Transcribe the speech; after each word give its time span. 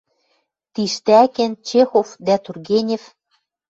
Тиштӓкен 0.73 1.51
Чехов 1.67 2.09
дӓ 2.25 2.35
Тургенев 2.43 3.03